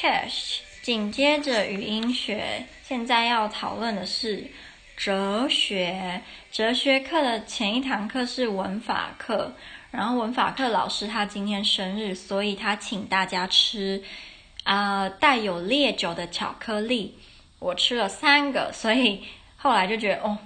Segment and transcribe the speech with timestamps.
[0.00, 4.46] Chesh，紧接着语音学，现在要讨论的是
[4.96, 6.22] 哲学。
[6.50, 9.54] 哲学课的前一堂课是文法课，
[9.90, 14.02] 然后文法课老师他今天生日，所以他请大家吃
[14.64, 17.18] 啊、带有烈酒的巧克力。
[17.58, 19.22] 我吃了三个，所以
[19.58, 20.38] 后来就觉得哦，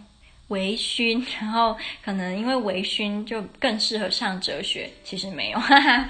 [0.48, 4.90] 微醺， 然后可能因为微醺就更适合上哲学。
[5.04, 6.08] 其实没有，哈哈，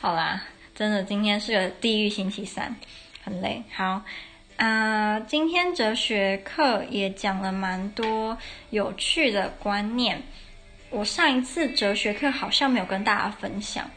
[0.00, 0.42] 好啦。
[0.78, 2.76] 真的，今天是个地狱星期三，
[3.24, 3.64] 很累。
[3.74, 4.00] 好，
[4.58, 8.38] 啊、今天哲学课也讲了蛮多
[8.70, 10.22] 有趣的观念。
[10.90, 13.90] 我上一次哲学课好像没有跟大家分享。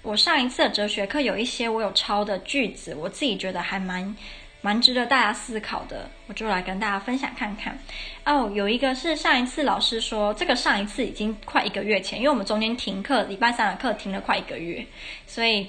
[0.00, 4.16] 我上一次的哲学课有一些我有抄的句子，我自己觉得还蛮
[4.62, 7.78] 蛮值得大家思考的，我就来跟大家分享看看。
[8.24, 14.86] 哦，有一个是上一次老师说，这个上一次已经快一个月前，因为我们中间停课，礼拜三的课停了快一个月，
[15.26, 15.68] 所以。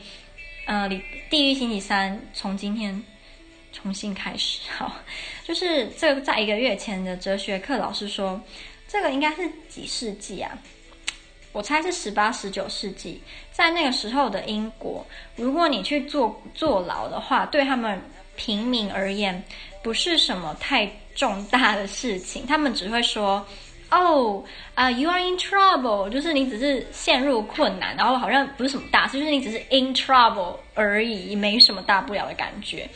[0.66, 0.88] 呃，
[1.30, 3.04] 地狱星期三从今天
[3.74, 4.96] 重新开始，好，
[5.44, 8.42] 就是这个在一个月前的哲学课，老师说
[8.88, 10.58] 这个应该是几世纪啊？
[11.52, 15.06] 我猜是十八、十九世纪，在那个时候的英国，
[15.36, 18.02] 如果你去坐坐牢的话，对他们
[18.36, 19.44] 平民而言
[19.84, 23.46] 不是什么太重大的事情，他们只会说。
[23.94, 32.90] 哦，啊，You are in trouble，就是你只是陷入困难，然后好像不是什么大事，就是你只是 in trouble 而已，没什么大不了的感觉。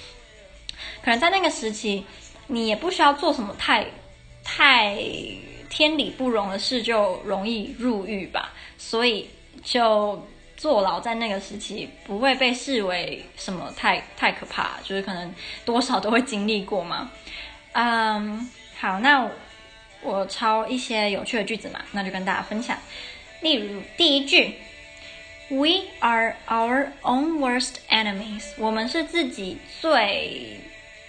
[1.04, 2.04] 可能在那个时期，
[2.48, 3.86] 你也不需要做什么太
[4.44, 4.98] 太
[5.70, 8.52] 天理不容的事，就容易入狱吧。
[8.80, 9.30] 所以
[9.64, 15.32] 就坐牢在那个时期不会被视为什么太太可怕，就是可能
[15.64, 17.12] 多少都会经历过嘛。
[17.74, 19.30] 嗯，好，那。
[20.02, 22.78] 我抄一些有趣的句子嘛，那就跟大家分享。
[23.42, 24.54] 例如第一句
[25.50, 28.52] ，We are our own worst enemies。
[28.58, 30.60] 我们是自己最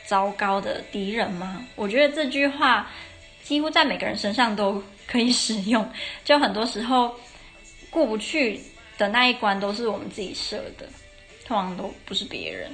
[0.05, 1.64] 糟糕的敌人吗？
[1.77, 2.91] 我觉得这句话
[3.42, 5.88] 几乎在每个人身上都可以使用。
[6.25, 7.15] 就很多时候
[7.91, 8.60] 过不去
[8.97, 10.88] 的那一关都是我们自己设的，
[11.47, 12.71] 通常都不是别人。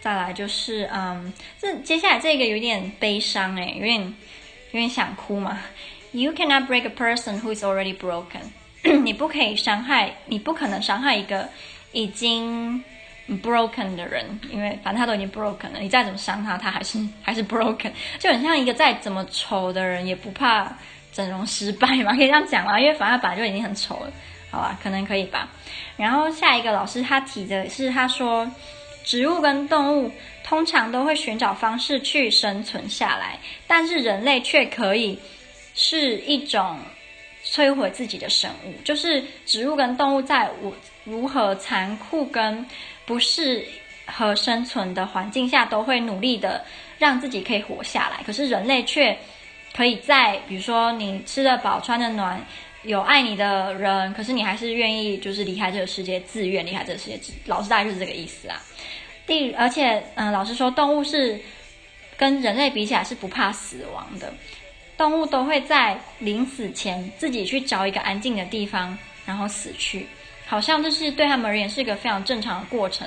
[0.00, 4.14] 再来就是，嗯，这接下来这个有点悲伤诶，有点。
[4.72, 5.58] 有点想哭嘛
[6.12, 8.42] ？You cannot break a person who is already broken。
[9.02, 11.48] 你不可以伤害，你不可能伤害一个
[11.92, 12.82] 已经
[13.42, 17.90] broken 的人，因为反正他都已经 broken 了，你再怎么伤他，他还是 还是 broken。
[18.18, 20.70] 就很像一个再怎么丑的人，也不怕
[21.12, 22.78] 整容失败嘛， 可以这样讲嘛？
[22.78, 24.12] 因为反正本来就已经很丑了，
[24.50, 24.78] 好吧？
[24.82, 25.48] 可能可以吧。
[25.96, 28.50] 然后下一个老师他提的是，他说。
[29.04, 30.12] 植物跟动物
[30.44, 35.18] 通常都会寻找方式去生存下来，但是人类却可以
[35.74, 36.78] 是一种
[37.44, 38.74] 摧毁自己的生物。
[38.84, 42.64] 就是植物跟动物在如如何残酷跟
[43.06, 43.66] 不适
[44.06, 46.64] 合生存的环境下，都会努力的
[46.98, 48.22] 让自己可以活下来。
[48.24, 49.16] 可是人类却
[49.74, 52.38] 可以在，比如说你吃得饱、穿得暖、
[52.88, 57.18] 有爱你的人，可是你还是愿意就是离开这个世界，自愿离开这个世界。
[57.44, 58.58] 老师大概就是这个意思啊。
[59.26, 61.38] 第，而且，嗯，老师说，动物是
[62.16, 64.32] 跟人类比起来是不怕死亡的。
[64.96, 70.06] 动物都会在临死前自己去找一个安静的地方，然后死去，
[70.46, 73.06] 好像这是对他们而言是一个非常正常的过程，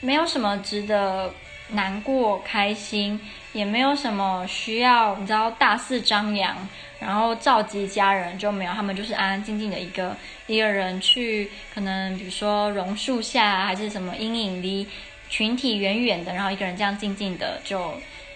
[0.00, 1.32] 没有什么值得
[1.74, 3.20] 难过、开心，
[3.52, 6.56] 也没有什么需要你知道大肆张扬，
[6.98, 14.88] 然后召集家人就没有，他们就是安安静静的一个一个人去，可能比如说榕树下还是什么阴影里。
[15.30, 17.92] 群体远远的，然后一个人这样静静的就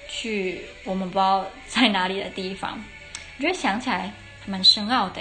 [0.08, 2.82] 去我们不知道在哪里的地方，
[3.36, 4.10] 我觉得想起来
[4.44, 5.20] 还蛮深奥的。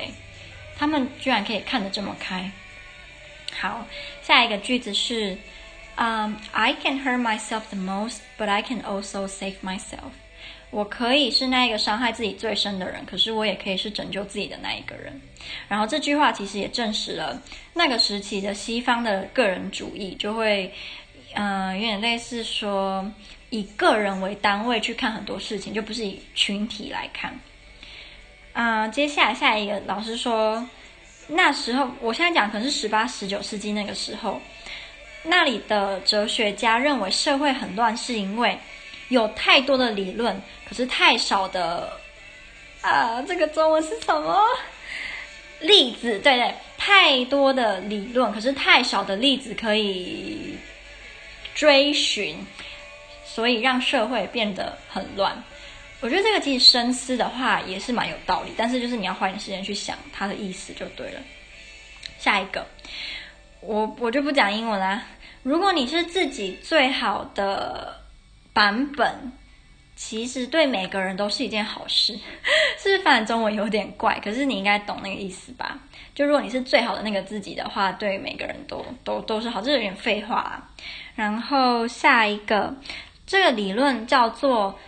[0.75, 2.49] 他们居然可以看得这么开。
[3.59, 3.85] 好，
[4.23, 5.37] 下一个句子是，
[5.97, 10.11] 嗯、，I can hurt myself the most, but I can also save myself。
[10.71, 15.21] 我可以是那一个伤害自己最深的人，可是我也可以是拯救自己的那一个人。
[15.67, 17.41] 然后这句话其实也证实了
[17.73, 20.73] 那个时期的西方的个人主义就会。
[21.33, 23.05] 嗯、有点类似说
[23.51, 27.37] 以个人为单位去看很多事情，就不是以群体来看。
[28.53, 30.67] 嗯、接下来下一个老师说，
[31.27, 34.41] 那时候我现在讲可能是十八、十九世纪那个时候，
[35.29, 38.57] 那里的哲学家认为社会很乱，是因为
[39.09, 41.99] 有太多的理论，可是太少的
[42.81, 44.43] 啊，这个中文是什么？
[45.59, 50.57] 例子，对对，太多的理论，可是太少的例子可以。
[51.55, 52.37] 追寻，
[53.25, 55.43] 所以让社会变得很乱。
[56.01, 61.21] 我觉得这个其实深思的话也是蛮有道理，但是就是你要花点时间去想它的意思就对了。
[62.19, 62.63] 下一个，
[63.67, 65.03] 我我就不讲英文啦。
[65.43, 68.01] 如果你是自己最好的
[68.53, 69.33] 版本，
[69.93, 72.17] 其实对每个人都是一件好事。
[72.79, 74.17] 是不是翻译中文有点怪？
[74.23, 75.77] 可是你应该懂那个意思吧？
[76.15, 79.61] 就如果你是最好的那个自己的话，对每个人都都都是好。
[79.61, 80.69] 这有点废话啊。
[81.15, 82.73] 然后下一个，
[83.25, 84.79] 这个理论叫做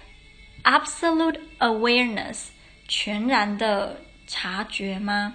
[0.64, 2.46] absolute awareness，
[2.88, 5.34] 全然的察觉吗？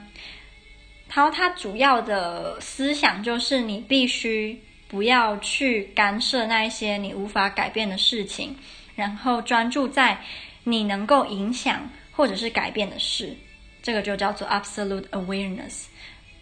[1.15, 8.57] 然后它主要的思想就是你必须不要去干涉那一些你无法改变的事情，
[8.97, 10.19] 然后专注在
[10.65, 13.37] 你能够影响或者是改变的事。
[13.81, 15.85] 这个就叫做 absolute awareness。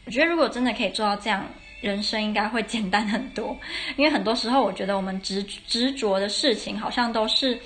[0.06, 1.44] 我觉得如果真的可以做到这样，
[1.80, 3.58] 人生应该会简单很多。
[3.96, 7.60] 因为很多时候，我觉得我们执执着的事情，好像都是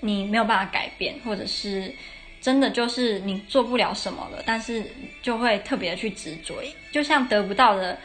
[0.00, 1.94] 你没有办法改变，或者是
[2.44, 4.84] 真的就是你做不了什么了，但是
[5.22, 6.62] 就会特别的去执着，
[6.92, 7.98] 就像得不到的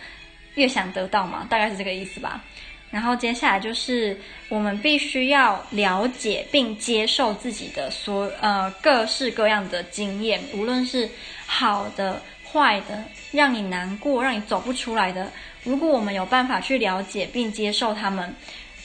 [0.56, 2.41] 越想得到嘛，大概是这个意思吧。
[2.89, 11.09] 然后接下来就是我们必须要了解并接受自己的所呃各式各样的经验，无论是
[11.45, 13.03] 好的、坏的，
[13.33, 15.30] 让你难过、让你走不出来的。
[15.65, 18.33] 如果我们有办法去了解并接受他们，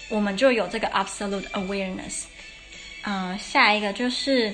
[0.09, 2.25] 我们就有这个 absolute awareness。
[3.07, 4.53] 嗯、下一个就是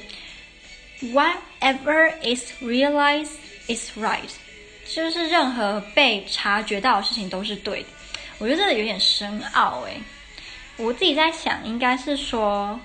[1.02, 3.32] whatever is realized
[3.69, 4.31] is right，
[4.87, 7.88] 就是任何被察觉到的事情都是对的。
[8.38, 10.00] 我觉得这个有点深奥诶，
[10.76, 12.81] 我自己在想，应该是说，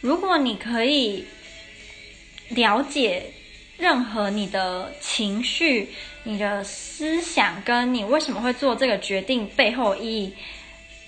[0.00, 1.26] 如果你可以
[2.50, 3.32] 了解
[3.78, 5.88] 任何你的情绪、
[6.22, 10.34] 你的思想，跟你为什么会做这个决定背后意义，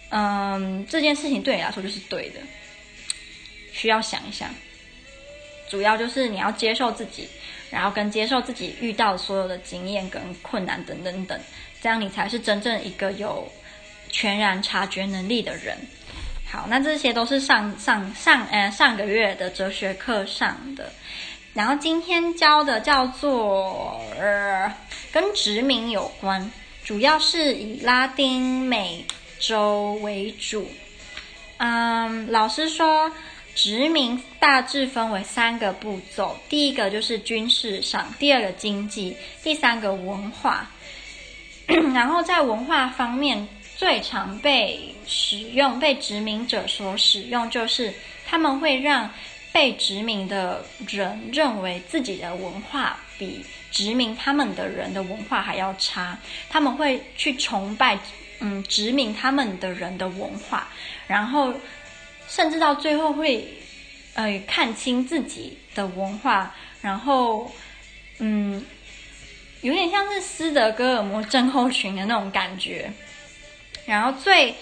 [0.08, 2.40] 嗯，这件事情对你来说就是对的。
[3.72, 4.48] 需要想一想，
[5.68, 7.28] 主要就是你要接受自己，
[7.70, 11.38] 然后跟接受自己遇到所有的经验跟困难等等等，
[11.80, 13.46] 这样你才是真正一个有。
[14.08, 15.76] 全然察觉能力的人，
[16.48, 20.90] 好，那这些都是上上上呃上个月的哲学课上的，
[21.52, 24.72] 然后今天教的叫做呃
[25.12, 26.50] 跟殖民有关，
[26.84, 29.04] 主要是以拉丁美
[29.40, 30.70] 洲为主。
[31.58, 33.10] 嗯，老师说
[33.56, 40.70] 殖民大致分为三个步骤，第一个就是军事上，第二个经济，第三个文化。
[41.66, 43.48] 然后在文化方面。
[43.78, 47.92] 最常被使用、被殖民者所使用，就是
[48.26, 49.10] 他们会让
[49.52, 56.18] 被殖民的人认为自己的文化比殖民他们的人的文化还要差。
[56.48, 57.98] 他们会去崇拜，
[58.40, 60.68] 嗯，殖民他们的人的文化，
[61.06, 61.52] 然后
[62.28, 63.46] 甚至到最后会，
[64.14, 67.50] 呃，看清自己的文化，然后，
[68.18, 68.64] 嗯，
[69.62, 72.92] 有点像是斯德哥尔摩症候群的那种感觉。
[73.86, 74.54] 然后最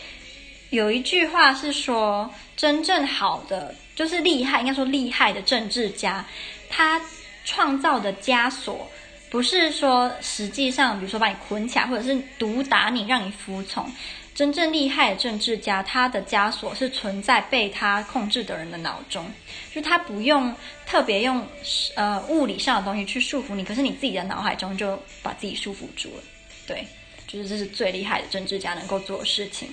[0.70, 6.24] 有一句话是说，真正好的就是厉害，应该说厉害的政治家，
[6.68, 7.00] 他
[7.44, 8.90] 创造的枷锁
[9.30, 13.90] 不是说实际上，比如说把你捆起来，或者是毒打你，让你服从。
[14.34, 19.24] 真正厉害的政治家，他的枷锁是存在被他控制的人的脑中，
[19.72, 20.54] 就他不用
[20.84, 21.46] 特别用
[21.94, 26.22] 呃物理上的东西去束缚你，可是你自己的脑海中就把自己束缚住了，
[26.66, 26.86] 对。
[27.26, 29.68] 就是这是最厉害的政治家能够做的事情。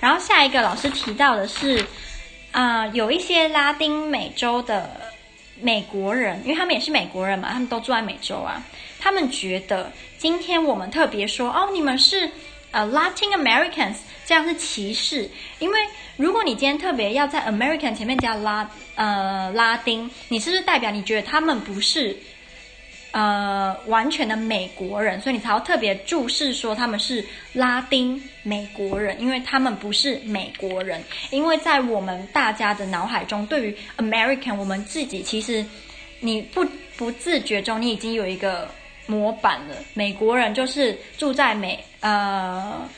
[0.00, 1.84] 然后下一个老师提到的是，
[2.52, 5.12] 啊、有一些拉丁美洲的
[5.60, 8.64] 美国人，因为他们也是美国人嘛，他们都住在美洲啊。
[8.98, 12.30] 他们觉得今天我们特别说哦，你们是
[12.72, 15.30] 呃 Latin Americans，这样是歧视。
[15.60, 15.78] 因为
[16.16, 22.16] 如果你今天特别要在 American 前面加拉呃拉丁，你是不是代表你觉得他们不是？
[23.14, 31.04] 呃，完全的美国人，所以你才要特别注释说他们是拉丁美国人，因为他们不是美国人。
[31.30, 35.62] 因为在我们大家的脑海中，对于 American，我们自己其实
[36.20, 38.70] 你不不自觉中，你已经有一个
[39.06, 39.76] 模板了。
[39.94, 42.88] 美国人就是住在美呃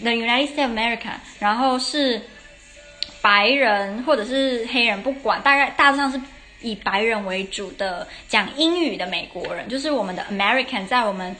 [0.00, 2.22] the United States of America，然后是
[3.20, 6.20] 白人或者是黑人，不管，大概大致上是。
[6.60, 11.36] 以白人为主的讲英语的美国人，就是我们的 American，在我们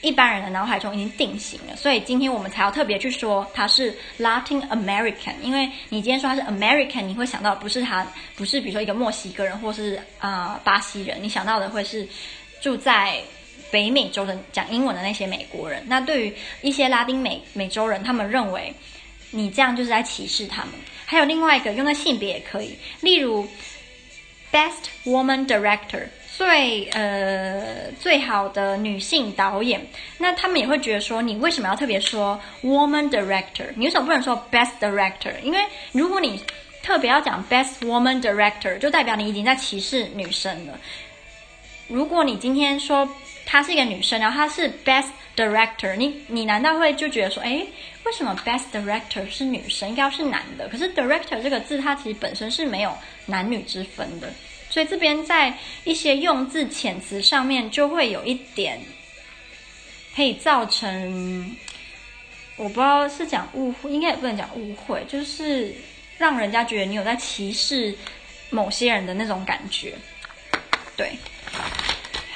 [0.00, 12.08] 一般人的脑海中已经定型了，所以今天我们才要特别去说他是 Latin American，因为你今天说他是 American，你会想到不是他，不是比如说一个墨西哥人或是啊、巴西人，你想到的会是
[12.64, 13.20] 住在
[13.70, 15.82] 北美洲的讲英文的那些美国人。
[15.86, 18.72] 那对于一些拉丁美美洲人，他们认为
[19.32, 20.72] 你这样就是在歧视他们。
[21.04, 23.46] 还有另外一个用在性别也可以，例如。
[24.54, 26.04] Best Woman Director，
[26.38, 29.84] 最呃最好的女性导演，
[30.18, 33.66] 那他们也会觉得说，你为什么要特别说 Woman Director？
[33.74, 35.32] 你为什么不能说 Best Director？
[35.42, 35.58] 因为
[35.90, 36.40] 如果你
[36.84, 40.78] 特别要讲 Best Woman Director，就代表你已经在歧视女生了。
[41.88, 43.08] 如果你今天说
[43.44, 47.66] 她是一个女生，然后她是 Best Director，你你难道会就觉得说，诶，
[48.04, 50.68] 为什么 Best Director 是女生，应该是男的？
[50.68, 54.32] 可是 Director 这个字，它其实本身是没有男女之分的，
[54.70, 58.80] 所以这边在一些用字遣词上面就会有一点
[60.16, 61.56] 可以造成。
[62.56, 65.74] 我不知道是讲误会，应该也不能讲误会，就是
[66.18, 67.92] 让人家觉得你有在歧视
[68.50, 69.92] 某些人的那种感觉。
[70.96, 71.18] 对，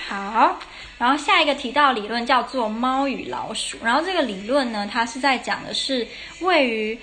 [0.06, 0.58] 好，
[0.98, 6.06] 然后下一个提到理论叫做猫与老鼠，然后这个理论呢，它是在讲的是
[6.40, 6.98] 位于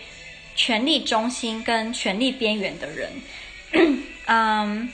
[0.55, 3.11] 权力中心跟权力边缘的人。
[4.27, 4.91] 嗯，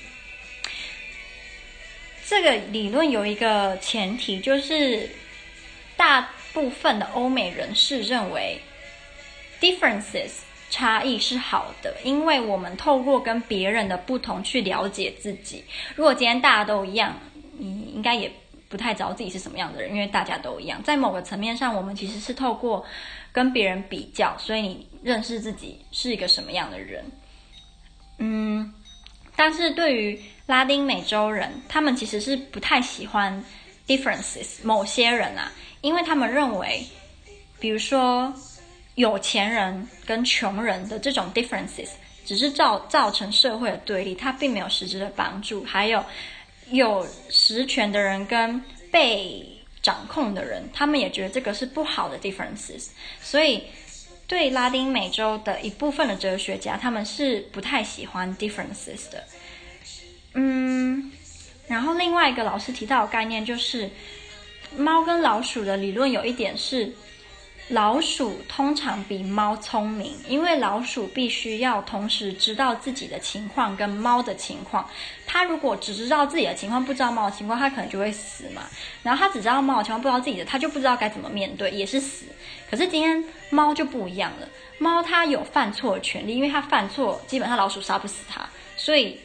[2.25, 5.09] 这个理论有一个前提，就是
[5.95, 6.29] 大。
[6.53, 8.59] 部分的欧美人士认为
[9.61, 10.31] ，differences
[10.71, 15.63] 差异是好的，因为我们透过跟别人的不同去了解自己。
[15.95, 17.15] 如果今天大家都一样，
[17.59, 18.31] 你应该也
[18.67, 20.81] 不太知道自己是什么样的人，因为大家都一样。
[20.81, 22.83] 在某个层面上，我们其实是透过
[23.31, 27.05] 跟别人比较，所以你认识自己是一个什么样的人。
[28.17, 28.73] 嗯，
[29.35, 33.43] 但是对于拉丁美洲人，他们其实是不太喜欢
[33.85, 34.63] differences。
[34.63, 35.51] 某些人啊。
[35.81, 36.85] 因为他们认为，
[37.59, 38.31] 比如说
[39.01, 41.89] 有钱人跟穷人的这种 differences，
[42.23, 45.63] 只是造造成社会的对立，它并没有实质的帮助。
[45.63, 46.05] 还有
[46.69, 49.43] 有实权的人跟被
[49.81, 52.89] 掌控的人，他们也觉得这个是不好的 differences。
[53.21, 53.63] 所以
[54.27, 59.23] 对拉丁美洲的一部分的哲学家，他们是不太喜欢 differences 的。
[60.35, 61.11] 嗯，
[61.67, 63.89] 然后另外一个老师提到的概念就是。
[64.77, 66.89] 猫跟老鼠的理论有一点是，
[67.71, 74.85] 老鼠通常比猫聪明，因为老鼠必须要同时知道自己的情况跟猫的情况。
[75.25, 78.63] 它如果只知道自己的情况，不知道猫的情况，它可能就会死嘛。
[79.01, 82.25] 然后它只知道猫的情况，不知道自己的，它就不知道该怎么面对，也是死。
[82.69, 89.19] 可是今天猫就不一样了，猫它有犯错的权利，因为它犯错，基本上老鼠杀不死它，所以。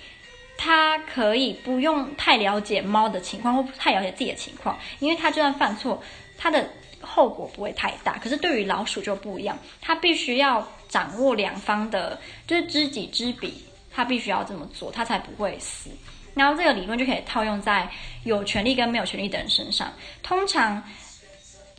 [0.59, 6.03] 他可以不用太了解猫的情况，或太了解自己的情况，因为他就算犯错，
[6.39, 6.67] 他的
[7.01, 8.19] 后果不会太大。
[8.19, 15.91] 可是对于老鼠就不一样，它必须要掌握两方的，就是知己知彼，他必须要这么做，他才不会死。
[16.35, 17.89] 然后这个理论就可以套用在
[18.25, 19.93] 有权利跟没有权利的人身上。
[20.23, 20.83] 通常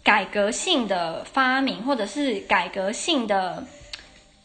[0.03, 3.65] 改革性的发明，或者是改革性的，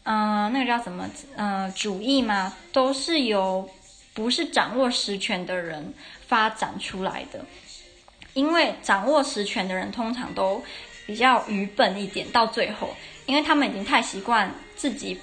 [0.03, 3.69] 嗯、呃，那个叫什么，嗯、呃，主义嘛，都是由。
[4.15, 5.91] 不是掌握实权的人
[6.27, 7.43] 发展出来的，
[8.33, 10.63] 因为掌握实权的人通常都
[11.05, 12.29] 比较愚笨一点。
[12.31, 15.19] 到最后，因为他们已经太习惯自己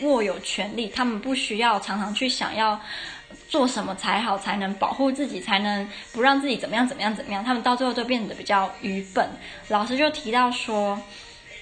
[0.00, 2.80] 握有权利，他们不需要常常去想要
[3.48, 7.44] 做什么才好，才能保护自己，才能不让自己怎么样怎么样怎么样。
[7.44, 9.28] 他们到最后就变得比较愚笨。
[9.68, 11.00] 老师就提到说。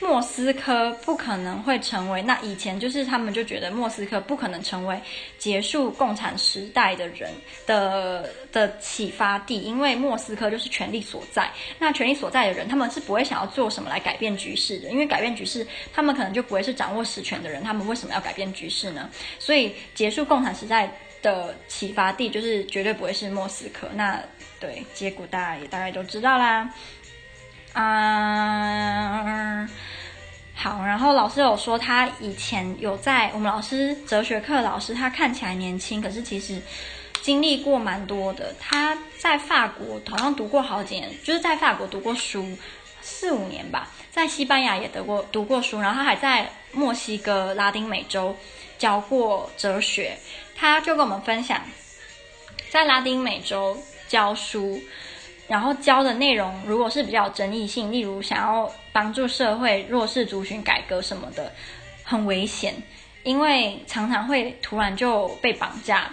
[0.02, 5.00] 莫斯科不可能会成为，那以前就是他们就觉得莫斯科不可能成为
[5.38, 7.30] 结束共产时代的人
[7.66, 11.48] 的的启发地，因为莫斯科就是权力所在。
[11.78, 19.08] 那权力所在的人，他们是不会想要做什么来改变局势的，因为改变局势，他们可能就不会是掌握实权的人，他们为什么要改变局势呢？
[19.38, 20.92] 所以结束共产时代
[21.22, 23.88] 的启发地就是绝对不会是莫斯科。
[23.94, 24.20] 那
[24.58, 26.68] 对，结果大家也大概都知道啦。
[27.74, 29.66] 嗯，
[30.54, 36.60] 好，然后老师有说他以前有在我们老师哲学课老师，他看起来年轻，可是其实
[37.22, 38.54] 经历过蛮多的。
[38.60, 42.46] 他在法国好像读过好几年，就是在法国读过书
[43.00, 48.36] 四五年吧，在西班牙也读过读过书，然后他还在墨西哥、拉丁美洲
[48.76, 50.18] 教过哲学。
[50.54, 51.60] 他就跟我们分享，
[52.70, 53.76] 在拉丁美洲
[54.08, 54.78] 教书。
[55.48, 61.52] 然后教的内容，如果是比较有争议性，例如想要帮助社会弱势族群改革什么的，
[62.02, 62.74] 很危险，
[63.24, 66.10] 因为常常会突然就被绑架、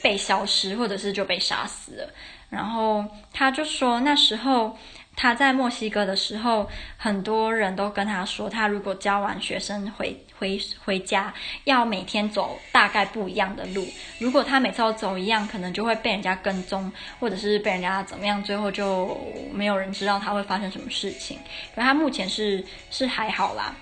[0.00, 2.10] 被消失，或者是就被杀死了。
[2.50, 4.76] 然后他就说那时候。
[5.14, 11.32] 他在墨西哥的时候，很多人都跟他说，他如果教完学生回回回家，
[11.64, 13.86] 要每天走大概不一样的路。
[14.18, 16.90] 如果他每次都走一样，可能就会被人家跟踪，
[17.20, 19.16] 或者是被人家怎么样，最后就
[19.52, 21.38] 没有人知道他会发生什么事情。
[21.74, 23.74] 可他目前是是还好啦，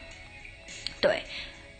[1.01, 1.23] 对，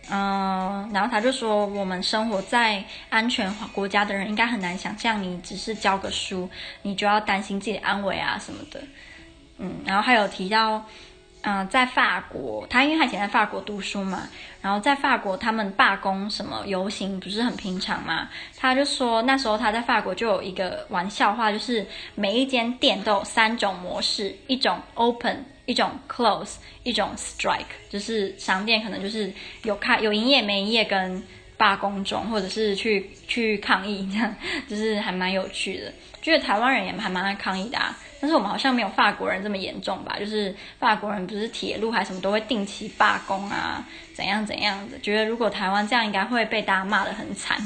[0.09, 6.49] 嗯，然后他就说，我们生活在安全国家的人，应该很难想象，你只是教个书，
[6.83, 8.81] 你就要担心自己的安危啊什么的。
[9.61, 10.83] 嗯，然后还有提到，
[11.43, 14.27] 嗯、在法国，他因为他以前在法国读书嘛，
[14.61, 18.27] 然后在法国他们罢工什么游行不是很平常嘛，
[18.57, 29.31] 他就说那时候他在法国就有一个玩笑话，就是每一间店都有三种模式，一种 open，一种 close，一种 strike，就是商店可能就是
[29.63, 31.23] 有开有营业没营业跟
[31.57, 34.35] 罢工中，或者是去去抗议这样，
[34.67, 35.91] 就是还蛮有趣的，
[36.21, 37.95] 觉得台湾人也还蛮爱抗议的啊。
[38.21, 40.15] 但是我们好像没有法国人这么严重吧？
[40.19, 44.99] 就是法国人不是铁路还什么都会定期罢工啊，怎样怎样的？
[44.99, 47.57] 觉得如果台湾这样，应该会被大家骂得很惨。